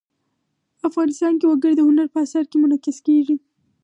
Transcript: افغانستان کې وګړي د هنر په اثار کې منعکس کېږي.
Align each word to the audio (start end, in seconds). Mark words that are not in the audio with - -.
افغانستان 0.89 1.33
کې 1.39 1.45
وګړي 1.47 1.73
د 1.77 1.81
هنر 1.87 2.07
په 2.13 2.17
اثار 2.25 2.45
کې 2.49 2.57
منعکس 2.61 2.97
کېږي. 3.07 3.35